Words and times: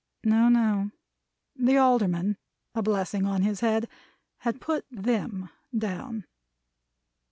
No, 0.23 0.49
no. 0.49 0.89
The 1.55 1.77
Alderman 1.77 2.37
(a 2.73 2.81
blessing 2.81 3.27
on 3.27 3.43
his 3.43 3.59
head!) 3.59 3.87
had 4.39 4.59
Put 4.59 4.83
them 4.89 5.51
Down. 5.77 6.25